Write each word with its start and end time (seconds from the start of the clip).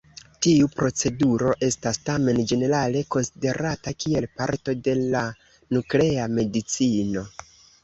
Tiu 0.43 0.69
proceduro 0.77 1.51
estas 1.67 1.99
tamen 2.09 2.39
ĝenerale 2.53 3.05
konsiderata 3.17 3.95
kiel 4.05 4.27
parto 4.41 4.77
de 4.89 4.97
la 5.15 5.23
Nuklea 5.79 6.29
Medicino. 6.41 7.29